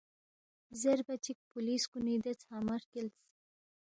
زیربا 0.81 1.15
چِک 1.23 1.37
پولِیس 1.51 1.83
کُنی 1.91 2.15
دے 2.23 2.31
ژھنگمہ 2.41 2.73
ہرکِلس 2.75 3.15